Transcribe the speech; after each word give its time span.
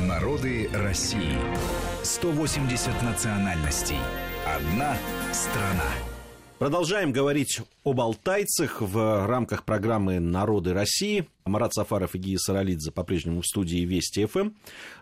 Народы 0.00 0.68
России. 0.72 1.38
180 2.02 3.02
национальностей. 3.02 3.98
Одна 4.44 4.96
страна. 5.32 5.88
Продолжаем 6.58 7.12
говорить 7.12 7.60
об 7.84 8.00
алтайцах 8.00 8.80
в 8.80 9.26
рамках 9.26 9.64
программы 9.64 10.18
«Народы 10.18 10.72
России». 10.72 11.28
Марат 11.44 11.74
Сафаров 11.74 12.16
и 12.16 12.18
Гия 12.18 12.38
Саралидзе 12.38 12.90
по-прежнему 12.90 13.42
в 13.42 13.46
студии 13.46 13.84
Вести 13.84 14.26
ФМ. 14.26 14.50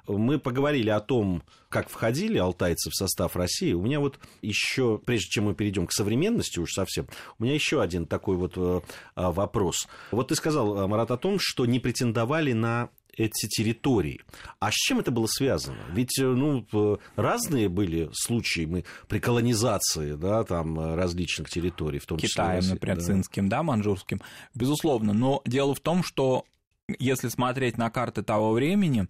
Мы 0.09 0.39
поговорили 0.39 0.91
о 0.91 1.01
том, 1.01 1.43
как 1.71 1.89
входили 1.89 2.37
алтайцы 2.37 2.91
в 2.91 2.95
состав 2.95 3.35
России. 3.35 3.73
У 3.73 3.83
меня 3.83 3.99
вот 3.99 4.19
еще, 4.43 4.99
прежде 4.99 5.29
чем 5.29 5.45
мы 5.45 5.55
перейдем 5.55 5.87
к 5.87 5.93
современности 5.93 6.59
уж 6.59 6.73
совсем, 6.73 7.07
у 7.39 7.45
меня 7.45 7.55
еще 7.55 7.81
один 7.81 8.05
такой 8.05 8.37
вот 8.37 8.55
э, 8.57 8.81
вопрос. 9.15 9.89
Вот 10.11 10.29
ты 10.29 10.35
сказал, 10.35 10.87
Марат, 10.87 11.11
о 11.11 11.17
том, 11.17 11.39
что 11.39 11.65
не 11.65 11.81
претендовали 11.81 12.53
на 12.53 12.91
эти 13.17 13.47
территории. 13.47 14.21
А 14.59 14.71
с 14.71 14.75
чем 14.75 15.01
это 15.01 15.11
было 15.11 15.27
связано? 15.27 15.79
Ведь 15.93 16.19
э, 16.19 16.25
ну, 16.25 16.67
разные 17.17 17.69
были 17.69 18.09
случаи 18.13 18.65
мы, 18.65 18.85
при 19.09 19.19
колонизации 19.19 20.15
да, 20.15 20.45
там, 20.45 20.79
э, 20.79 20.95
различных 20.95 21.51
территорий, 21.51 21.99
в 21.99 22.07
том 22.07 22.19
Китаем, 22.19 22.61
числе... 22.61 22.75
например, 22.75 22.97
да. 22.97 23.03
цинским, 23.03 23.49
да, 23.49 23.63
манжурским. 23.63 24.21
Безусловно. 24.55 25.13
Но 25.13 25.43
дело 25.45 25.75
в 25.75 25.81
том, 25.81 26.03
что 26.03 26.45
если 26.99 27.29
смотреть 27.29 27.79
на 27.79 27.91
карты 27.91 28.23
того 28.23 28.53
времени, 28.53 29.07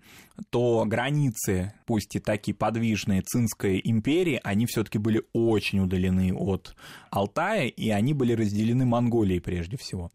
то 0.51 0.85
границы, 0.87 1.73
пусть 1.87 2.15
и 2.17 2.21
такие 2.21 2.55
подвижные 2.55 3.23
Цинской 3.23 3.81
империи, 3.83 4.41
они 4.45 4.67
все-таки 4.67 4.99
были 4.99 5.23
очень 5.33 5.81
удалены 5.81 6.35
от 6.35 6.75
Алтая, 7.11 7.67
и 7.67 7.91
они 7.91 8.15
были 8.15 8.35
разделены 8.35 8.85
Монголией 8.85 9.41
прежде 9.41 9.77
всего. 9.77 10.11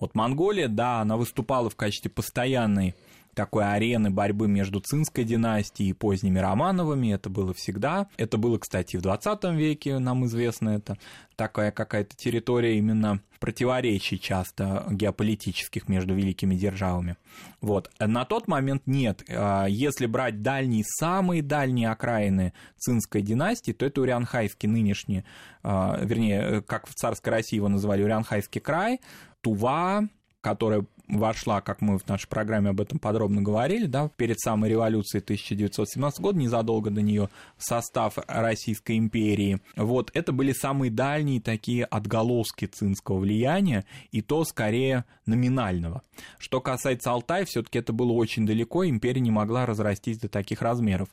Вот 0.00 0.14
Монголия, 0.14 0.68
да, 0.68 1.00
она 1.00 1.16
выступала 1.16 1.68
в 1.70 1.76
качестве 1.76 2.10
постоянной 2.10 2.94
такой 3.34 3.64
арены 3.64 4.10
борьбы 4.10 4.48
между 4.48 4.80
Цинской 4.80 5.24
династией 5.24 5.90
и 5.90 5.92
поздними 5.92 6.38
Романовыми. 6.38 7.12
Это 7.12 7.30
было 7.30 7.52
всегда. 7.52 8.08
Это 8.16 8.38
было, 8.38 8.58
кстати, 8.58 8.96
в 8.96 9.02
20 9.02 9.44
веке, 9.54 9.98
нам 9.98 10.24
известно 10.26 10.70
это. 10.70 10.96
Такая 11.36 11.72
какая-то 11.72 12.16
территория 12.16 12.78
именно 12.78 13.20
противоречий 13.40 14.18
часто 14.18 14.86
геополитических 14.90 15.88
между 15.88 16.14
великими 16.14 16.54
державами. 16.54 17.16
Вот. 17.60 17.90
На 17.98 18.24
тот 18.24 18.48
момент 18.48 18.82
нет. 18.86 19.22
А, 19.28 19.66
если 19.66 20.06
брать 20.06 20.40
дальние, 20.40 20.84
самые 20.86 21.42
дальние 21.42 21.90
окраины 21.90 22.54
Цинской 22.78 23.20
династии, 23.20 23.72
то 23.72 23.84
это 23.84 24.00
Урянхайский 24.00 24.68
нынешний, 24.68 25.24
а, 25.62 25.98
вернее, 26.00 26.62
как 26.62 26.88
в 26.88 26.94
царской 26.94 27.32
России 27.32 27.56
его 27.56 27.68
называли, 27.68 28.02
Урянхайский 28.02 28.60
край, 28.60 29.00
Тува, 29.42 30.08
которая 30.40 30.86
вошла, 31.08 31.60
как 31.60 31.80
мы 31.80 31.98
в 31.98 32.06
нашей 32.08 32.28
программе 32.28 32.70
об 32.70 32.80
этом 32.80 32.98
подробно 32.98 33.42
говорили, 33.42 33.86
да, 33.86 34.10
перед 34.16 34.40
самой 34.40 34.70
революцией 34.70 35.22
1917 35.22 36.20
года, 36.20 36.38
незадолго 36.38 36.90
до 36.90 37.02
нее, 37.02 37.28
состав 37.58 38.18
Российской 38.26 38.96
империи. 38.96 39.60
Вот 39.76 40.10
это 40.14 40.32
были 40.32 40.52
самые 40.52 40.90
дальние 40.90 41.40
такие 41.40 41.84
отголоски 41.84 42.66
цинского 42.66 43.18
влияния, 43.18 43.84
и 44.12 44.22
то 44.22 44.44
скорее 44.44 45.04
номинального. 45.26 46.02
Что 46.38 46.60
касается 46.60 47.10
Алтая, 47.10 47.44
все-таки 47.44 47.78
это 47.78 47.92
было 47.92 48.12
очень 48.12 48.46
далеко, 48.46 48.86
империя 48.86 49.20
не 49.20 49.30
могла 49.30 49.66
разрастись 49.66 50.18
до 50.18 50.28
таких 50.28 50.62
размеров. 50.62 51.08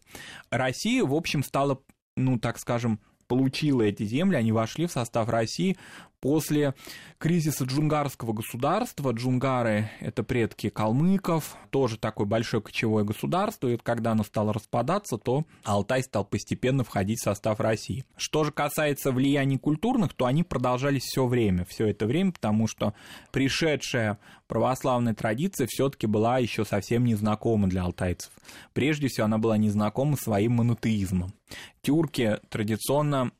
Россия, 0.49 1.03
в 1.03 1.13
общем, 1.13 1.43
стала, 1.43 1.79
ну, 2.15 2.39
так 2.39 2.59
скажем, 2.59 2.99
получила 3.27 3.83
эти 3.83 4.03
земли, 4.03 4.35
они 4.35 4.51
вошли 4.51 4.87
в 4.87 4.91
состав 4.91 5.29
России 5.29 5.77
После 6.21 6.75
кризиса 7.17 7.65
джунгарского 7.65 8.31
государства, 8.31 9.11
джунгары— 9.11 9.89
это 9.99 10.23
предки 10.23 10.69
калмыков, 10.69 11.57
тоже 11.71 11.97
такое 11.97 12.27
большое 12.27 12.61
кочевое 12.61 13.03
государство, 13.03 13.67
и 13.67 13.77
когда 13.77 14.11
оно 14.11 14.23
стало 14.23 14.53
распадаться, 14.53 15.17
то 15.17 15.45
Алтай 15.63 16.03
стал 16.03 16.23
постепенно 16.23 16.83
входить 16.83 17.19
в 17.19 17.23
состав 17.23 17.59
России. 17.59 18.05
Что 18.17 18.43
же 18.43 18.51
касается 18.51 19.11
влияний 19.11 19.57
культурных, 19.57 20.13
то 20.13 20.25
они 20.27 20.43
продолжались 20.43 21.05
все 21.05 21.25
время, 21.25 21.65
все 21.65 21.87
это 21.87 22.05
время, 22.05 22.33
потому 22.33 22.67
что 22.67 22.93
пришедшая 23.31 24.19
православная 24.47 25.15
традиция 25.15 25.65
все-таки 25.67 26.05
была 26.05 26.37
еще 26.37 26.65
совсем 26.65 27.03
незнакома 27.03 27.67
для 27.67 27.81
алтайцев. 27.81 28.31
Прежде 28.73 29.07
всего, 29.07 29.25
она 29.25 29.39
была 29.39 29.57
незнакома 29.57 30.17
своим 30.17 30.57
монотеизмом. 30.57 31.33
Тюрки 31.81 32.37
традиционно 32.49 33.31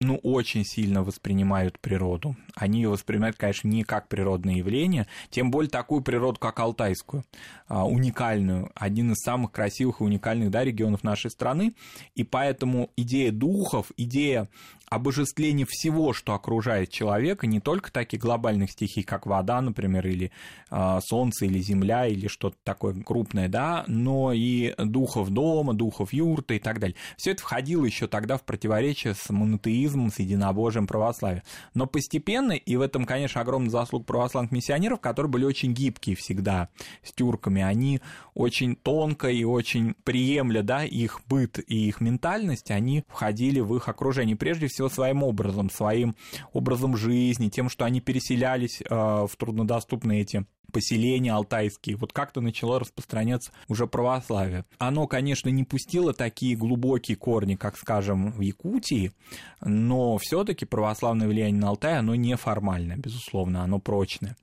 ну, 0.00 0.16
очень 0.22 0.64
сильно 0.64 1.02
воспринимают 1.02 1.80
природу. 1.80 2.36
Они 2.54 2.80
ее 2.80 2.88
воспринимают, 2.88 3.36
конечно, 3.36 3.66
не 3.66 3.82
как 3.82 4.06
природное 4.08 4.54
явление, 4.54 5.08
тем 5.30 5.50
более 5.50 5.70
такую 5.70 6.02
природу, 6.02 6.38
как 6.38 6.60
алтайскую, 6.60 7.24
а, 7.66 7.84
уникальную, 7.84 8.70
один 8.76 9.12
из 9.12 9.18
самых 9.18 9.50
красивых 9.50 10.00
и 10.00 10.04
уникальных 10.04 10.50
да, 10.50 10.62
регионов 10.62 11.02
нашей 11.02 11.32
страны. 11.32 11.74
И 12.14 12.22
поэтому 12.22 12.90
идея 12.96 13.32
духов, 13.32 13.90
идея 13.96 14.48
обожествление 14.88 15.66
всего, 15.68 16.12
что 16.12 16.32
окружает 16.32 16.90
человека, 16.90 17.46
не 17.46 17.60
только 17.60 17.92
таких 17.92 18.20
глобальных 18.20 18.70
стихий, 18.70 19.02
как 19.02 19.26
вода, 19.26 19.60
например, 19.60 20.06
или 20.06 20.30
э, 20.70 20.98
солнце, 21.04 21.44
или 21.44 21.58
земля, 21.58 22.06
или 22.06 22.26
что-то 22.28 22.56
такое 22.64 22.94
крупное, 23.02 23.48
да, 23.48 23.84
но 23.86 24.32
и 24.32 24.74
духов 24.78 25.28
дома, 25.30 25.74
духов 25.74 26.12
юрты 26.12 26.56
и 26.56 26.58
так 26.58 26.78
далее. 26.78 26.96
Все 27.16 27.32
это 27.32 27.42
входило 27.42 27.84
еще 27.84 28.06
тогда 28.06 28.38
в 28.38 28.44
противоречие 28.44 29.14
с 29.14 29.28
монотеизмом, 29.28 29.87
с 29.88 30.18
единобожием 30.18 30.86
православия. 30.86 31.42
Но 31.74 31.86
постепенно, 31.86 32.52
и 32.52 32.76
в 32.76 32.80
этом, 32.80 33.04
конечно, 33.04 33.40
огромный 33.40 33.70
заслуг 33.70 34.06
православных 34.06 34.52
миссионеров, 34.52 35.00
которые 35.00 35.30
были 35.30 35.44
очень 35.44 35.72
гибкие 35.72 36.16
всегда 36.16 36.68
с 37.02 37.12
тюрками, 37.12 37.62
они 37.62 38.00
очень 38.34 38.76
тонко 38.76 39.28
и 39.28 39.44
очень 39.44 39.94
приемля, 40.04 40.62
да, 40.62 40.84
их 40.84 41.20
быт 41.28 41.58
и 41.66 41.88
их 41.88 42.00
ментальность, 42.00 42.70
они 42.70 43.04
входили 43.08 43.60
в 43.60 43.74
их 43.76 43.88
окружение. 43.88 44.36
Прежде 44.36 44.68
всего 44.68 44.88
своим 44.88 45.22
образом, 45.22 45.70
своим 45.70 46.16
образом 46.52 46.96
жизни, 46.96 47.48
тем, 47.48 47.68
что 47.68 47.84
они 47.84 48.00
переселялись 48.00 48.80
э, 48.80 48.94
в 48.94 49.30
труднодоступные 49.36 50.22
эти 50.22 50.46
поселения 50.72 51.32
алтайские, 51.32 51.96
вот 51.96 52.12
как-то 52.12 52.40
начало 52.40 52.80
распространяться 52.80 53.52
уже 53.68 53.86
православие. 53.86 54.64
Оно, 54.78 55.06
конечно, 55.06 55.48
не 55.48 55.64
пустило 55.64 56.12
такие 56.12 56.56
глубокие 56.56 57.16
корни, 57.16 57.56
как, 57.56 57.76
скажем, 57.76 58.32
в 58.32 58.40
Якутии, 58.40 59.12
но 59.60 60.18
все 60.18 60.44
таки 60.44 60.64
православное 60.64 61.26
влияние 61.26 61.60
на 61.60 61.68
Алтай, 61.68 61.98
оно 61.98 62.14
неформальное, 62.14 62.96
безусловно, 62.96 63.62
оно 63.62 63.78
прочное. 63.78 64.36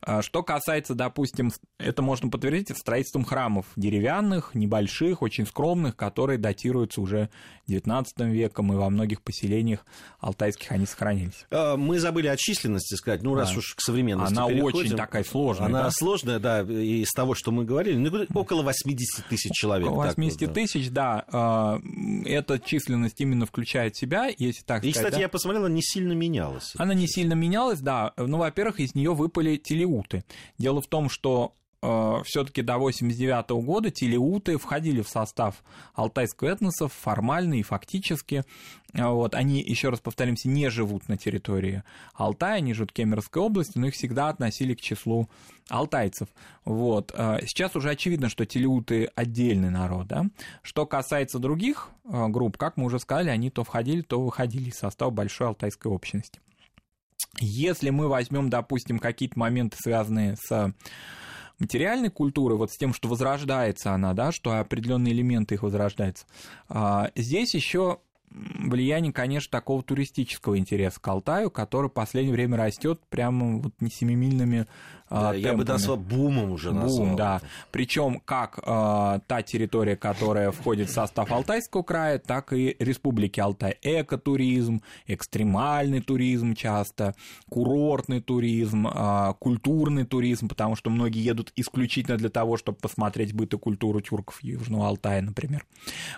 А 0.00 0.22
что 0.22 0.42
касается, 0.42 0.94
допустим, 0.94 1.50
это 1.78 2.02
можно 2.02 2.30
подтвердить 2.30 2.76
строительством 2.76 3.24
храмов 3.24 3.66
деревянных, 3.76 4.54
небольших, 4.54 5.22
очень 5.22 5.46
скромных, 5.46 5.96
которые 5.96 6.38
датируются 6.38 7.00
уже 7.00 7.30
XIX 7.68 8.06
веком, 8.30 8.72
и 8.72 8.76
во 8.76 8.90
многих 8.90 9.22
поселениях 9.22 9.84
алтайских 10.20 10.70
они 10.72 10.86
сохранились. 10.86 11.46
А, 11.50 11.76
мы 11.76 11.98
забыли 11.98 12.28
о 12.28 12.36
численности 12.36 12.94
сказать, 12.94 13.22
ну, 13.22 13.34
раз 13.34 13.52
да. 13.52 13.58
уж 13.58 13.74
к 13.74 13.80
современности 13.80 14.34
Она 14.36 14.48
переходим. 14.48 14.78
очень 14.78 14.96
такая 14.96 15.24
сложная 15.24 15.63
сложная. 15.64 15.80
Она 15.80 15.88
да? 15.88 15.90
сложная, 15.90 16.38
да, 16.38 16.60
из 16.62 17.10
того, 17.12 17.34
что 17.34 17.50
мы 17.50 17.64
говорили, 17.64 17.96
ну, 17.96 18.26
около 18.34 18.62
80 18.62 19.26
тысяч 19.28 19.52
человек. 19.52 19.88
Около 19.88 20.06
80 20.06 20.40
вот, 20.40 20.48
да. 20.48 20.54
тысяч, 20.54 20.90
да. 20.90 21.24
А, 21.32 21.80
эта 22.24 22.58
численность 22.58 23.20
именно 23.20 23.46
включает 23.46 23.96
себя, 23.96 24.30
если 24.36 24.62
так 24.62 24.84
И, 24.84 24.90
сказать. 24.90 24.94
кстати, 24.94 25.14
да? 25.14 25.20
я 25.20 25.28
посмотрел, 25.28 25.64
она 25.64 25.74
не 25.74 25.82
сильно 25.82 26.12
менялась. 26.12 26.72
Она 26.78 26.94
не 26.94 27.06
сильно 27.06 27.34
менялась, 27.34 27.80
да. 27.80 28.12
Ну, 28.16 28.38
во-первых, 28.38 28.80
из 28.80 28.94
нее 28.94 29.14
выпали 29.14 29.56
телеуты. 29.56 30.24
Дело 30.58 30.80
в 30.80 30.86
том, 30.86 31.08
что 31.08 31.54
все-таки 32.24 32.62
до 32.62 32.78
89 32.78 33.50
года 33.64 33.90
телеуты 33.90 34.58
входили 34.58 35.02
в 35.02 35.08
состав 35.08 35.62
алтайского 35.94 36.48
этноса 36.48 36.88
формально 36.88 37.54
и 37.54 37.62
фактически. 37.62 38.44
Э, 38.94 39.08
вот, 39.08 39.34
они, 39.34 39.60
еще 39.60 39.90
раз 39.90 40.00
повторимся, 40.00 40.48
не 40.48 40.70
живут 40.70 41.08
на 41.08 41.16
территории 41.16 41.82
Алтая, 42.14 42.56
они 42.56 42.72
живут 42.74 42.92
в 42.92 42.94
Кемеровской 42.94 43.42
области, 43.42 43.78
но 43.78 43.88
их 43.88 43.94
всегда 43.94 44.28
относили 44.28 44.74
к 44.74 44.80
числу 44.80 45.28
алтайцев. 45.68 46.28
Вот. 46.64 47.12
Э, 47.14 47.38
сейчас 47.46 47.76
уже 47.76 47.90
очевидно, 47.90 48.28
что 48.28 48.46
телеуты 48.46 49.10
отдельный 49.14 49.70
народ. 49.70 50.06
Да? 50.06 50.26
Что 50.62 50.86
касается 50.86 51.38
других 51.38 51.90
групп, 52.04 52.56
как 52.56 52.76
мы 52.76 52.84
уже 52.84 52.98
сказали, 52.98 53.30
они 53.30 53.50
то 53.50 53.64
входили, 53.64 54.02
то 54.02 54.20
выходили 54.20 54.68
из 54.68 54.76
состава 54.76 55.10
большой 55.10 55.48
алтайской 55.48 55.90
общности. 55.90 56.40
Если 57.40 57.90
мы 57.90 58.08
возьмем, 58.08 58.48
допустим, 58.48 58.98
какие-то 58.98 59.38
моменты, 59.38 59.76
связанные 59.80 60.36
с 60.36 60.72
материальной 61.58 62.10
культуры, 62.10 62.56
вот 62.56 62.70
с 62.70 62.76
тем, 62.76 62.92
что 62.92 63.08
возрождается 63.08 63.92
она, 63.92 64.12
да, 64.14 64.32
что 64.32 64.58
определенные 64.58 65.12
элементы 65.12 65.54
их 65.54 65.62
возрождаются, 65.62 66.26
а, 66.68 67.10
здесь 67.14 67.54
еще 67.54 67.98
влияние, 68.34 69.12
конечно, 69.12 69.50
такого 69.50 69.82
туристического 69.82 70.58
интереса 70.58 71.00
к 71.00 71.08
Алтаю, 71.08 71.50
который 71.50 71.88
в 71.88 71.92
последнее 71.92 72.34
время 72.34 72.56
растет 72.56 73.00
прямо 73.08 73.58
вот 73.58 73.72
не 73.80 73.90
семимильными 73.90 74.66
да, 75.10 75.32
темпами. 75.32 75.40
Я 75.40 75.52
бы 75.54 75.64
назвал 75.64 75.96
бумом 75.96 76.50
уже 76.50 76.70
Бум, 76.70 76.80
назвал. 76.80 77.16
да. 77.16 77.40
Причем 77.70 78.20
как 78.24 78.58
э, 78.58 79.20
та 79.26 79.42
территория, 79.42 79.96
которая 79.96 80.50
входит 80.50 80.88
в 80.88 80.92
состав 80.92 81.30
Алтайского 81.30 81.82
края, 81.82 82.18
так 82.18 82.52
и 82.52 82.74
Республики 82.78 83.38
Алтай. 83.38 83.76
Экотуризм, 83.82 84.82
экстремальный 85.06 86.00
туризм 86.00 86.54
часто, 86.54 87.14
курортный 87.48 88.20
туризм, 88.20 88.88
э, 88.88 89.34
культурный 89.38 90.04
туризм, 90.04 90.48
потому 90.48 90.74
что 90.74 90.90
многие 90.90 91.22
едут 91.22 91.52
исключительно 91.56 92.16
для 92.16 92.30
того, 92.30 92.56
чтобы 92.56 92.78
посмотреть 92.78 93.34
быт 93.34 93.54
и 93.54 93.58
культуру 93.58 94.00
тюрков 94.00 94.42
Южного 94.42 94.88
Алтая, 94.88 95.22
например. 95.22 95.64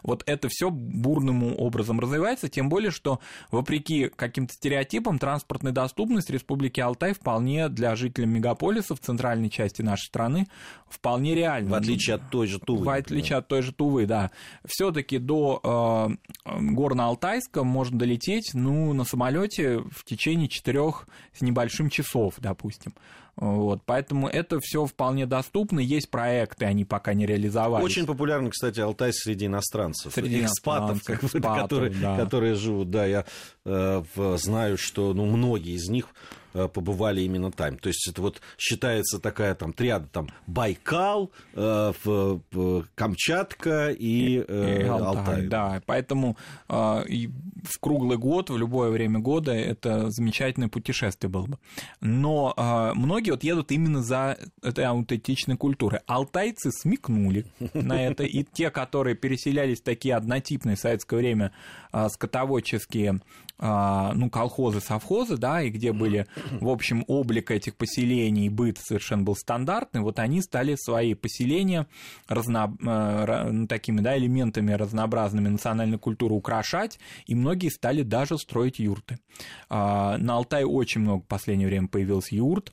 Вот 0.02 0.22
это 0.26 0.48
все 0.48 0.70
бурным 0.70 1.42
образом 1.58 2.00
развивается, 2.06 2.49
тем 2.49 2.69
более, 2.69 2.91
что 2.91 3.20
вопреки 3.50 4.08
каким-то 4.08 4.55
стереотипам 4.55 5.19
транспортная 5.19 5.73
доступность 5.73 6.31
Республики 6.31 6.81
Алтай 6.81 7.12
вполне 7.12 7.69
для 7.69 7.94
жителей 7.97 8.26
мегаполиса 8.26 8.94
в 8.94 9.00
центральной 9.00 9.50
части 9.50 9.82
нашей 9.82 10.06
страны 10.06 10.47
вполне 10.88 11.35
реально. 11.35 11.70
В 11.70 11.75
отличие 11.75 12.17
от 12.17 12.31
той 12.31 12.47
же 12.47 12.58
Тувы. 12.58 12.85
В 12.85 12.88
отличие 12.88 13.38
от 13.38 13.49
той 13.49 13.62
же 13.62 13.73
Тувы, 13.73 14.06
да. 14.06 14.31
Все-таки 14.64 15.19
до 15.19 15.61
э, 15.62 16.49
Горно-Алтайска 16.49 17.62
можно 17.62 17.99
долететь, 17.99 18.53
ну, 18.55 18.93
на 18.93 19.05
самолете 19.05 19.79
в 19.79 20.05
течение 20.05 20.49
четырех 20.49 21.06
с 21.32 21.43
небольшим 21.43 21.91
часов, 21.91 22.35
допустим. 22.38 22.94
Вот, 23.36 23.82
поэтому 23.84 24.28
это 24.28 24.60
все 24.60 24.86
вполне 24.86 25.26
доступно. 25.26 25.78
Есть 25.78 26.10
проекты, 26.10 26.64
они 26.64 26.86
пока 26.86 27.12
не 27.12 27.26
реализовались. 27.26 27.84
Очень 27.84 28.06
популярны, 28.06 28.48
кстати, 28.50 28.80
Алтай 28.80 29.12
среди 29.12 29.44
иностранцев. 29.44 30.14
Среди 30.14 30.42
экспатов, 30.42 31.02
как 31.04 31.20
бы, 31.20 31.26
экспатов, 31.26 31.62
которые, 31.62 31.90
да. 31.90 32.16
которые 32.16 32.54
живут. 32.54 32.90
Да, 32.90 33.04
я 33.04 33.26
э, 33.66 34.02
знаю, 34.36 34.78
что 34.78 35.12
ну, 35.12 35.26
многие 35.26 35.74
из 35.74 35.88
них 35.90 36.08
побывали 36.73 37.20
именно 37.23 37.50
там. 37.50 37.79
То 37.79 37.88
есть 37.88 38.08
это 38.08 38.23
вот 38.23 38.41
считается 38.58 39.19
такая 39.19 39.55
там 39.55 39.73
триада, 39.73 40.06
там 40.08 40.29
Байкал, 40.47 41.31
э, 41.55 41.93
Камчатка 42.94 43.91
и, 43.91 44.44
э, 44.47 44.82
И 44.82 44.87
Алтай. 44.87 45.47
Да, 45.47 45.82
поэтому 45.87 46.37
э, 46.69 47.05
и 47.08 47.29
в 47.64 47.79
круглый 47.81 48.19
год, 48.19 48.50
в 48.50 48.56
любое 48.56 48.91
время 48.91 49.19
года 49.19 49.53
это 49.53 50.11
замечательное 50.11 50.69
путешествие 50.69 51.31
было 51.31 51.47
бы. 51.47 51.58
Но 52.00 52.55
э, 52.56 52.93
многие 52.94 53.32
вот 53.32 53.44
едут 53.44 53.73
именно 53.73 54.03
за 54.03 54.38
этой 54.62 54.85
аутентичной 54.85 55.56
культурой. 55.56 56.00
Алтайцы 56.06 56.70
смекнули 56.70 57.47
на 57.75 58.03
это, 58.03 58.25
и 58.25 58.44
те, 58.44 58.70
которые 58.70 59.17
переселялись 59.17 59.81
такие 59.81 60.14
однотипные 60.17 60.76
в 60.76 60.81
советское 60.81 61.17
время 61.17 61.53
э, 61.93 62.08
скотоводческие 62.08 63.20
ну, 63.58 64.29
колхозы, 64.29 64.82
совхозы, 64.82 65.38
да, 65.38 65.62
и 65.62 65.70
где 65.70 65.94
были, 65.94 66.26
в 66.60 66.69
общем, 66.69 67.04
облик 67.06 67.50
этих 67.50 67.76
поселений, 67.76 68.48
быт 68.48 68.78
совершенно 68.78 69.22
был 69.22 69.34
стандартный, 69.34 70.00
вот 70.00 70.19
они 70.19 70.43
стали 70.43 70.76
свои 70.76 71.14
поселения 71.14 71.87
разно... 72.28 72.75
э, 72.81 73.50
ну, 73.50 73.66
такими, 73.66 74.00
да, 74.00 74.16
элементами 74.16 74.72
разнообразными 74.72 75.48
национальной 75.48 75.98
культуры 75.98 76.34
украшать, 76.34 76.98
и 77.26 77.34
многие 77.34 77.69
стали 77.69 78.02
даже 78.02 78.38
строить 78.38 78.78
юрты. 78.78 79.19
А, 79.69 80.19
На 80.19 80.34
Алтае 80.37 80.66
очень 80.66 81.00
много 81.00 81.22
в 81.22 81.26
последнее 81.26 81.69
время 81.69 81.88
появилось 81.88 82.32
юрт, 82.32 82.72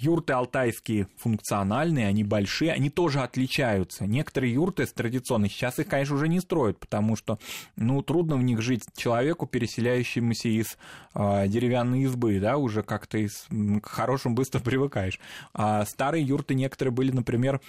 Юрты 0.00 0.32
алтайские 0.32 1.08
функциональные, 1.18 2.06
они 2.06 2.24
большие, 2.24 2.72
они 2.72 2.88
тоже 2.88 3.20
отличаются. 3.20 4.06
Некоторые 4.06 4.54
юрты 4.54 4.86
традиционные, 4.86 5.50
сейчас 5.50 5.78
их, 5.78 5.88
конечно, 5.88 6.14
уже 6.14 6.26
не 6.26 6.40
строят, 6.40 6.78
потому 6.78 7.16
что, 7.16 7.38
ну, 7.76 8.00
трудно 8.00 8.36
в 8.36 8.42
них 8.42 8.62
жить 8.62 8.84
человеку, 8.96 9.46
переселяющемуся 9.46 10.48
из 10.48 10.78
а, 11.12 11.46
деревянной 11.46 12.04
избы, 12.04 12.40
да, 12.40 12.56
уже 12.56 12.82
как-то 12.82 13.18
из, 13.18 13.46
к 13.82 13.86
хорошему 13.86 14.34
быстро 14.34 14.60
привыкаешь. 14.64 15.20
А 15.52 15.84
старые 15.84 16.24
юрты 16.24 16.54
некоторые 16.54 16.92
были, 16.92 17.12
например, 17.12 17.60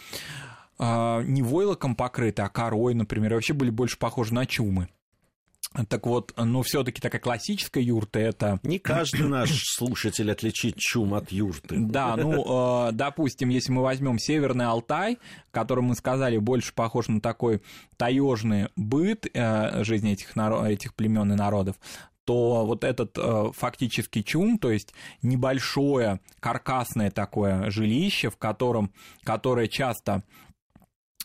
а, 0.80 1.22
не 1.24 1.44
войлоком 1.44 1.95
покрыты, 1.95 2.44
а 2.44 2.50
корой, 2.50 2.94
например, 2.94 3.34
вообще 3.34 3.54
были 3.54 3.72
больше 3.72 3.98
похожи 4.00 4.34
на 4.34 4.45
чумы. 4.45 4.88
Так 5.88 6.06
вот, 6.06 6.33
ну, 6.35 6.63
все-таки 6.63 7.00
такая 7.00 7.21
классическая 7.21 7.81
юрта 7.81 8.19
это 8.19 8.59
Не 8.63 8.77
каждый 8.77 9.27
наш 9.27 9.51
слушатель 9.51 10.29
отличит 10.29 10.75
чум 10.75 11.13
от 11.13 11.31
юрты. 11.31 11.77
Да, 11.77 12.18
ну, 12.18 12.89
э, 12.89 12.91
допустим, 12.91 13.47
если 13.47 13.71
мы 13.71 13.81
возьмем 13.81 14.19
Северный 14.19 14.65
Алтай, 14.65 15.18
который 15.51 15.81
мы 15.81 15.95
сказали 15.95 16.38
больше 16.38 16.73
похож 16.73 17.07
на 17.07 17.21
такой 17.21 17.62
таежный 17.95 18.68
быт 18.75 19.27
э, 19.33 19.83
жизни 19.85 20.12
этих, 20.12 20.35
наро- 20.35 20.68
этих 20.68 20.94
племен 20.94 21.31
и 21.31 21.35
народов, 21.35 21.77
то 22.25 22.65
вот 22.65 22.83
этот 22.83 23.17
э, 23.17 23.51
фактически 23.56 24.21
чум, 24.24 24.57
то 24.57 24.71
есть 24.71 24.94
небольшое 25.21 26.19
каркасное 26.41 27.12
такое 27.12 27.71
жилище, 27.71 28.29
в 28.29 28.38
котором, 28.38 28.91
которое 29.24 29.67
часто 29.67 30.24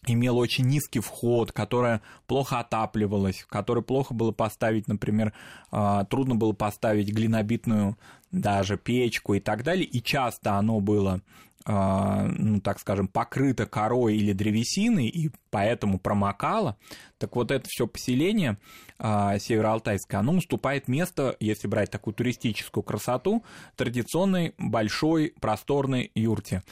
имела 0.07 0.37
очень 0.37 0.67
низкий 0.67 1.01
вход, 1.01 1.53
которая 1.53 2.01
плохо 2.27 2.61
отапливалась, 2.61 3.45
которой 3.49 3.83
плохо 3.83 4.15
было 4.15 4.33
поставить, 4.33 4.89
например, 4.89 5.33
а, 5.71 6.05
трудно 6.05 6.35
было 6.35 6.53
поставить 6.53 7.13
глинобитную 7.13 7.97
даже 8.31 8.77
печку 8.77 9.35
и 9.35 9.41
так 9.41 9.63
далее, 9.63 9.85
и 9.85 10.03
часто 10.03 10.55
оно 10.55 10.81
было 10.81 11.21
а, 11.69 12.29
ну, 12.29 12.61
так 12.61 12.79
скажем, 12.79 13.09
покрыто 13.09 13.67
корой 13.67 14.17
или 14.17 14.33
древесиной, 14.33 15.09
и 15.09 15.33
поэтому 15.51 15.99
промокало, 15.99 16.77
так 17.19 17.35
вот 17.35 17.51
это 17.51 17.69
все 17.69 17.89
поселение 17.89 18.57
а, 19.01 19.37
североалтайское, 19.41 20.21
оно 20.21 20.35
уступает 20.35 20.87
место, 20.87 21.37
если 21.41 21.67
брать 21.67 21.91
такую 21.91 22.15
туристическую 22.15 22.85
красоту, 22.85 23.45
традиционной 23.75 24.55
большой 24.59 25.35
просторной 25.41 26.13
юрте, 26.15 26.63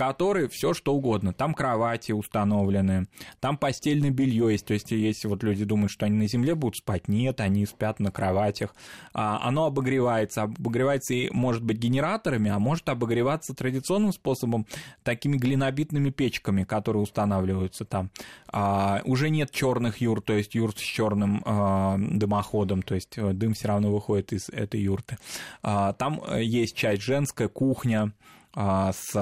которой 0.00 0.48
все 0.48 0.72
что 0.72 0.94
угодно. 0.94 1.34
Там 1.34 1.52
кровати 1.52 2.12
установлены, 2.12 3.06
там 3.38 3.58
постельное 3.58 4.08
белье 4.08 4.50
есть. 4.50 4.64
То 4.64 4.72
есть, 4.72 4.90
если 4.92 5.28
вот 5.28 5.42
люди 5.42 5.66
думают, 5.66 5.92
что 5.92 6.06
они 6.06 6.16
на 6.16 6.26
земле 6.26 6.54
будут 6.54 6.76
спать, 6.76 7.06
нет, 7.06 7.38
они 7.42 7.66
спят 7.66 8.00
на 8.00 8.10
кроватях. 8.10 8.74
А, 9.12 9.46
оно 9.46 9.66
обогревается. 9.66 10.44
Обогревается 10.44 11.12
и 11.12 11.28
может 11.28 11.62
быть 11.62 11.76
генераторами, 11.76 12.50
а 12.50 12.58
может 12.58 12.88
обогреваться 12.88 13.54
традиционным 13.54 14.14
способом, 14.14 14.66
такими 15.02 15.36
глинобитными 15.36 16.08
печками, 16.08 16.64
которые 16.64 17.02
устанавливаются 17.02 17.84
там. 17.84 18.10
А, 18.50 19.02
уже 19.04 19.28
нет 19.28 19.50
черных 19.50 19.98
юрт, 19.98 20.24
то 20.24 20.32
есть 20.32 20.54
юрт 20.54 20.78
с 20.78 20.80
черным 20.80 21.42
а, 21.44 21.98
дымоходом, 21.98 22.80
то 22.80 22.94
есть 22.94 23.18
э, 23.18 23.34
дым 23.34 23.52
все 23.52 23.68
равно 23.68 23.92
выходит 23.92 24.32
из 24.32 24.48
этой 24.48 24.80
юрты. 24.80 25.18
А, 25.62 25.92
там 25.92 26.22
э, 26.26 26.42
есть 26.42 26.74
часть 26.74 27.02
женская 27.02 27.48
кухня 27.48 28.14
а, 28.54 28.92
с 28.94 29.12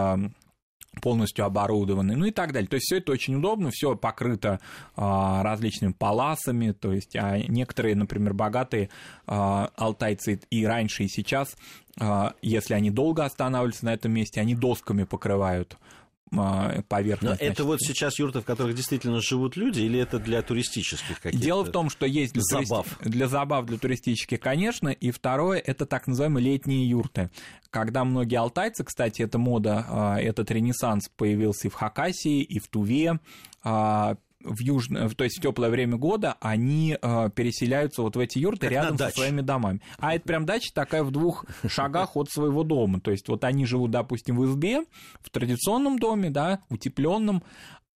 полностью 1.00 1.44
оборудованы, 1.44 2.16
ну 2.16 2.26
и 2.26 2.30
так 2.30 2.52
далее. 2.52 2.68
То 2.68 2.74
есть 2.74 2.86
все 2.86 2.98
это 2.98 3.12
очень 3.12 3.36
удобно, 3.36 3.70
все 3.70 3.94
покрыто 3.96 4.60
а, 4.96 5.42
различными 5.42 5.92
паласами, 5.92 6.72
то 6.72 6.92
есть 6.92 7.14
а 7.16 7.38
некоторые, 7.38 7.94
например, 7.94 8.34
богатые 8.34 8.90
а, 9.26 9.70
алтайцы 9.76 10.40
и 10.50 10.66
раньше, 10.66 11.04
и 11.04 11.08
сейчас, 11.08 11.56
а, 12.00 12.34
если 12.42 12.74
они 12.74 12.90
долго 12.90 13.24
останавливаются 13.24 13.84
на 13.84 13.94
этом 13.94 14.12
месте, 14.12 14.40
они 14.40 14.54
досками 14.54 15.04
покрывают 15.04 15.78
а, 16.36 16.74
Но 16.76 16.82
поверхность. 16.82 17.40
это 17.40 17.62
значит. 17.62 17.66
вот 17.66 17.80
сейчас 17.80 18.18
юрты, 18.18 18.40
в 18.40 18.44
которых 18.44 18.74
действительно 18.74 19.20
живут 19.20 19.56
люди, 19.56 19.80
или 19.80 19.98
это 19.98 20.18
для 20.18 20.42
туристических 20.42 21.20
каких-то? 21.20 21.44
Дело 21.44 21.64
в 21.64 21.70
том, 21.70 21.90
что 21.90 22.06
есть 22.06 22.34
для, 22.34 22.42
забав. 22.42 22.86
для 23.00 23.28
забав, 23.28 23.66
для 23.66 23.78
туристических, 23.78 24.40
конечно, 24.40 24.88
и 24.88 25.10
второе, 25.10 25.58
это 25.58 25.86
так 25.86 26.06
называемые 26.06 26.44
летние 26.44 26.88
юрты. 26.88 27.30
Когда 27.70 28.04
многие 28.04 28.36
алтайцы, 28.36 28.84
кстати, 28.84 29.22
эта 29.22 29.38
мода, 29.38 29.84
а, 29.88 30.20
этот 30.20 30.50
ренессанс 30.50 31.08
появился 31.16 31.68
и 31.68 31.70
в 31.70 31.74
Хакасии, 31.74 32.42
и 32.42 32.58
в 32.58 32.68
Туве, 32.68 33.20
а, 33.62 34.16
в 34.42 34.60
южное, 34.60 35.08
то 35.08 35.24
есть 35.24 35.38
в 35.38 35.42
теплое 35.42 35.70
время 35.70 35.96
года, 35.96 36.36
они 36.40 36.96
а, 37.02 37.28
переселяются 37.28 38.02
вот 38.02 38.16
в 38.16 38.18
эти 38.20 38.38
юрты 38.38 38.66
Как 38.66 38.70
рядом 38.70 38.98
со 38.98 39.10
своими 39.10 39.40
домами. 39.40 39.80
А 39.98 40.14
это 40.14 40.24
прям 40.24 40.46
дача 40.46 40.72
такая 40.72 41.02
в 41.02 41.10
двух 41.10 41.44
шагах 41.66 42.16
от 42.16 42.30
своего 42.30 42.62
дома. 42.62 43.00
То 43.00 43.10
есть 43.10 43.28
вот 43.28 43.44
они 43.44 43.66
живут, 43.66 43.90
допустим, 43.90 44.36
в 44.36 44.44
избе, 44.46 44.82
в 45.20 45.30
традиционном 45.30 45.98
доме, 45.98 46.30
да, 46.30 46.60
утепленном, 46.68 47.42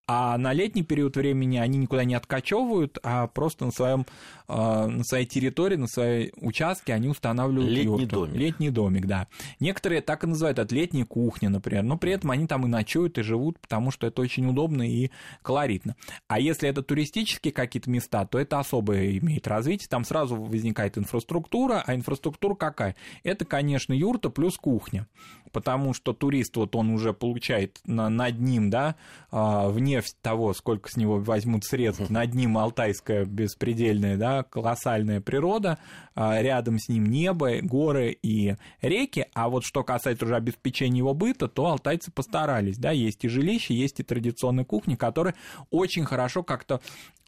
а 0.07 0.37
на 0.37 0.51
летний 0.53 0.83
период 0.83 1.15
времени 1.15 1.57
они 1.57 1.77
никуда 1.77 2.03
не 2.03 2.15
откачевывают, 2.15 2.97
а 3.03 3.27
просто 3.27 3.65
на, 3.65 3.71
своем, 3.71 4.05
э, 4.47 4.53
на 4.87 5.03
своей 5.03 5.25
территории, 5.25 5.75
на 5.77 5.87
своей 5.87 6.31
участке 6.35 6.93
они 6.93 7.07
устанавливают 7.07 7.69
Летний 7.71 8.01
юрту. 8.01 8.07
домик. 8.07 8.35
Летний 8.35 8.69
домик, 8.71 9.05
да. 9.05 9.27
Некоторые 9.59 10.01
так 10.01 10.23
и 10.23 10.27
называют, 10.27 10.59
это 10.59 10.73
летняя 10.75 11.05
кухня, 11.05 11.49
например, 11.49 11.83
но 11.83 11.97
при 11.97 12.11
этом 12.11 12.31
они 12.31 12.47
там 12.47 12.65
и 12.65 12.67
ночуют, 12.67 13.17
и 13.17 13.21
живут, 13.21 13.59
потому 13.59 13.91
что 13.91 14.07
это 14.07 14.21
очень 14.21 14.45
удобно 14.47 14.81
и 14.89 15.11
колоритно. 15.41 15.95
А 16.27 16.39
если 16.39 16.67
это 16.67 16.81
туристические 16.81 17.53
какие-то 17.53 17.89
места, 17.89 18.25
то 18.25 18.37
это 18.39 18.59
особое 18.59 19.17
имеет 19.17 19.47
развитие, 19.47 19.87
там 19.89 20.03
сразу 20.03 20.35
возникает 20.35 20.97
инфраструктура, 20.97 21.83
а 21.85 21.95
инфраструктура 21.95 22.55
какая? 22.55 22.95
Это, 23.23 23.45
конечно, 23.45 23.93
юрта 23.93 24.29
плюс 24.29 24.57
кухня, 24.57 25.07
потому 25.51 25.93
что 25.93 26.13
турист, 26.13 26.57
вот 26.57 26.75
он 26.75 26.89
уже 26.89 27.13
получает 27.13 27.79
на- 27.85 28.09
над 28.09 28.39
ним, 28.39 28.69
да, 28.69 28.95
а, 29.31 29.69
вне 29.69 29.90
вне 29.91 30.01
того, 30.21 30.53
сколько 30.53 30.89
с 30.89 30.97
него 30.97 31.19
возьмут 31.19 31.65
средств, 31.65 32.01
над 32.09 32.33
ним 32.33 32.57
алтайская 32.57 33.25
беспредельная, 33.25 34.17
да, 34.17 34.43
колоссальная 34.43 35.21
природа, 35.21 35.77
а, 36.15 36.41
рядом 36.41 36.79
с 36.79 36.89
ним 36.89 37.05
небо, 37.05 37.61
горы 37.61 38.17
и 38.21 38.55
реки, 38.81 39.25
а 39.33 39.49
вот 39.49 39.63
что 39.63 39.83
касается 39.83 40.25
уже 40.25 40.35
обеспечения 40.35 40.99
его 40.99 41.13
быта, 41.13 41.47
то 41.47 41.67
алтайцы 41.67 42.11
постарались, 42.11 42.77
да, 42.77 42.91
есть 42.91 43.23
и 43.23 43.27
жилище, 43.27 43.73
есть 43.73 43.99
и 43.99 44.03
традиционные 44.03 44.65
кухни, 44.65 44.95
которые 44.95 45.35
очень 45.69 46.05
хорошо 46.05 46.43
как-то 46.43 46.81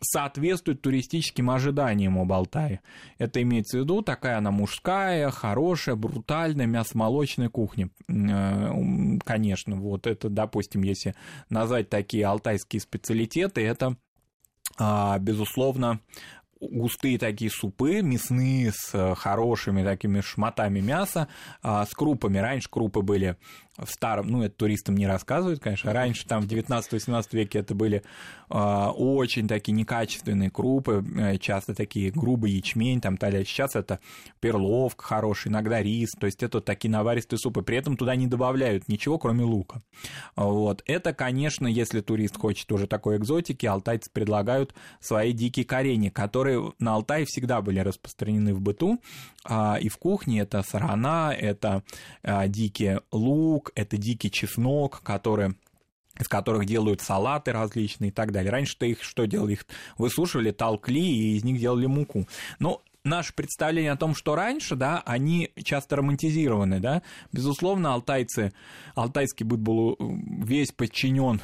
соответствуют 0.04 0.82
туристическим 0.82 1.50
ожиданиям 1.50 2.20
об 2.20 2.32
Алтае. 2.32 2.82
Это 3.18 3.42
имеется 3.42 3.78
в 3.78 3.82
виду 3.82 4.02
такая 4.02 4.38
она 4.38 4.52
мужская, 4.52 5.30
хорошая, 5.32 5.96
брутальная 5.96 6.66
мясомолочная 6.66 7.50
кухня. 7.50 7.90
Э, 8.08 9.18
конечно, 9.24 9.76
вот 9.76 10.08
это, 10.08 10.30
допустим, 10.30 10.84
если 10.84 11.16
назвать 11.50 11.90
такие 11.90 12.26
алтайские 12.54 12.82
специалитеты, 12.82 13.62
это 13.62 13.98
а, 14.78 15.18
безусловно, 15.20 16.00
густые 16.72 17.18
такие 17.18 17.52
супы, 17.52 18.02
мясные, 18.02 18.72
с 18.72 18.94
э, 18.94 19.16
хорошими 19.16 19.84
такими 19.84 20.22
шматами 20.22 20.80
мяса, 20.80 21.28
а, 21.62 21.86
с 21.86 21.90
крупами. 21.90 22.38
Раньше 22.38 22.70
крупы 22.70 23.02
были 23.02 23.38
в 23.78 23.90
старом, 23.90 24.28
ну, 24.28 24.44
это 24.44 24.56
туристам 24.56 24.96
не 24.96 25.08
рассказывают, 25.08 25.60
конечно, 25.60 25.92
раньше 25.94 26.28
там 26.28 26.42
в 26.44 26.48
19-18 26.48 27.26
веке 27.32 27.60
это 27.60 27.74
были 27.74 28.04
э, 28.50 28.56
очень 28.56 29.48
такие 29.48 29.74
некачественные 29.74 30.52
крупы, 30.52 31.04
э, 31.18 31.38
часто 31.40 31.74
такие 31.74 32.12
грубый 32.12 32.52
ячмень, 32.52 33.02
там, 33.02 33.18
далее. 33.18 33.44
Сейчас 33.46 33.76
это 33.76 34.00
перловка 34.40 35.04
хороший, 35.04 35.48
иногда 35.48 35.82
рис, 35.82 36.12
то 36.12 36.28
есть 36.28 36.44
это 36.44 36.58
вот 36.58 36.66
такие 36.66 36.92
наваристые 36.92 37.40
супы, 37.40 37.64
при 37.64 37.78
этом 37.78 37.98
туда 37.98 38.16
не 38.16 38.28
добавляют 38.28 38.88
ничего, 38.88 39.18
кроме 39.18 39.44
лука. 39.44 39.82
Вот. 40.36 40.84
Это, 40.86 41.14
конечно, 41.14 41.66
если 41.66 42.02
турист 42.02 42.38
хочет 42.38 42.72
уже 42.72 42.86
такой 42.86 43.18
экзотики, 43.18 43.66
алтайцы 43.66 44.12
предлагают 44.12 44.76
свои 45.00 45.34
дикие 45.34 45.66
корени, 45.66 46.10
которые 46.10 46.53
на 46.80 46.96
Алтае 46.96 47.26
всегда 47.26 47.62
были 47.62 47.80
распространены 47.80 48.54
в 48.54 48.62
быту, 48.62 49.00
э, 49.48 49.80
и 49.82 49.90
в 49.90 49.98
кухне 49.98 50.42
это 50.42 50.64
сарана, 50.64 51.34
это 51.34 51.84
э, 52.24 52.48
дикий 52.48 53.00
лук, 53.12 53.72
это 53.76 53.98
дикий 53.98 54.32
чеснок, 54.32 55.02
который 55.04 55.56
из 56.20 56.28
которых 56.28 56.66
делают 56.66 57.02
салаты 57.02 57.52
различные 57.52 58.10
и 58.10 58.12
так 58.12 58.32
далее. 58.32 58.52
Раньше-то 58.52 58.86
их 58.86 59.04
что 59.04 59.26
делали? 59.26 59.54
Их 59.54 59.66
высушивали, 59.98 60.52
толкли 60.52 61.00
и 61.00 61.38
из 61.38 61.44
них 61.44 61.60
делали 61.60 61.88
муку. 61.88 62.28
Но 62.60 62.84
наше 63.04 63.34
представление 63.34 63.92
о 63.92 63.98
том, 63.98 64.16
что 64.16 64.36
раньше, 64.36 64.76
да, 64.76 65.02
они 65.06 65.52
часто 65.64 65.98
романтизированы, 65.98 66.80
да. 66.80 67.02
Безусловно, 67.32 67.94
алтайцы, 67.94 68.54
алтайский 68.96 69.46
быт 69.46 69.60
был 69.60 69.94
э, 69.94 69.96
весь 70.44 70.72
подчинен 70.72 71.42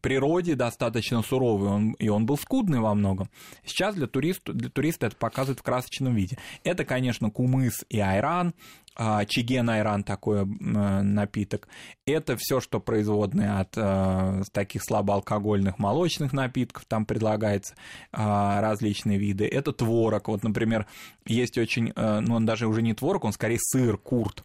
природе 0.00 0.54
достаточно 0.54 1.22
суровый, 1.22 1.70
он, 1.70 1.92
и 1.92 2.08
он 2.08 2.26
был 2.26 2.36
скудный 2.36 2.80
во 2.80 2.94
многом. 2.94 3.30
Сейчас 3.64 3.94
для 3.94 4.06
туриста, 4.06 4.52
для 4.52 4.70
туриста 4.70 5.06
это 5.06 5.16
показывает 5.16 5.60
в 5.60 5.62
красочном 5.62 6.14
виде. 6.14 6.38
Это, 6.64 6.84
конечно, 6.84 7.30
кумыс 7.30 7.84
и 7.88 7.98
айран, 8.00 8.54
а, 8.96 9.24
чиген 9.24 9.70
айран 9.70 10.02
такой 10.02 10.44
напиток. 10.44 11.68
Это 12.06 12.36
все, 12.36 12.60
что 12.60 12.80
производное 12.80 13.60
от 13.60 13.72
а, 13.76 14.42
таких 14.52 14.82
слабоалкогольных 14.84 15.78
молочных 15.78 16.32
напитков, 16.32 16.84
там 16.86 17.06
предлагается 17.06 17.74
а, 18.12 18.60
различные 18.60 19.18
виды. 19.18 19.46
Это 19.46 19.72
творог. 19.72 20.28
Вот, 20.28 20.42
например, 20.42 20.86
есть 21.24 21.56
очень, 21.56 21.92
ну, 21.96 22.34
он 22.34 22.46
даже 22.46 22.66
уже 22.66 22.82
не 22.82 22.94
творог, 22.94 23.24
он 23.24 23.32
скорее 23.32 23.58
сыр, 23.60 23.96
курт 23.96 24.44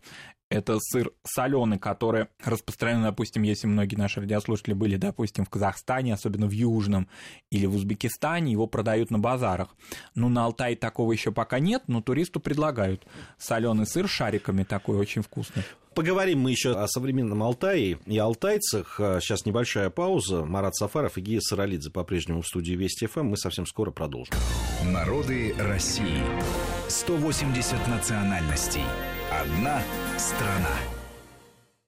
это 0.50 0.78
сыр 0.80 1.12
соленый, 1.24 1.80
который 1.80 2.28
распространен, 2.44 3.04
допустим, 3.04 3.44
если 3.44 3.68
многие 3.68 3.96
наши 3.96 4.22
радиослушатели 4.22 4.74
были, 4.74 4.96
допустим, 4.98 5.46
в 5.46 5.50
Казахстане, 5.50 6.14
особенно 6.14 6.48
в 6.48 6.52
Южном, 6.52 7.08
или 7.50 7.66
в 7.66 7.75
Узбекистане, 7.75 8.52
его 8.52 8.68
продают 8.68 9.12
на 9.12 9.20
базарах. 9.20 9.75
Ну, 10.14 10.30
на 10.30 10.46
Алтае 10.46 10.75
такого 10.75 11.12
еще 11.12 11.32
пока 11.32 11.60
нет, 11.60 11.84
но 11.88 12.02
туристу 12.02 12.40
предлагают 12.40 13.06
соленый 13.38 13.88
сыр 13.88 14.08
шариками 14.08 14.64
такой 14.64 14.98
очень 14.98 15.22
вкусный. 15.22 15.64
Поговорим 15.96 16.42
мы 16.42 16.52
еще 16.52 16.74
о 16.74 16.88
современном 16.88 17.42
Алтае 17.42 18.00
и 18.06 18.18
алтайцах. 18.18 18.96
Сейчас 19.22 19.46
небольшая 19.46 19.90
пауза. 19.90 20.44
Марат 20.44 20.75
Сафаров 20.75 21.18
и 21.18 21.22
Гия 21.22 21.40
Саралидзе 21.40 21.90
по-прежнему 21.90 22.42
в 22.42 22.48
студии 22.48 22.74
Вести 22.74 23.08
ФМ. 23.08 23.28
Мы 23.28 23.38
совсем 23.38 23.66
скоро 23.66 23.92
продолжим. 23.92 24.34
Народы 24.84 25.56
России. 25.58 26.22
180 26.90 27.88
национальностей. 27.88 28.84
Одна 29.32 29.82
страна. 30.18 30.95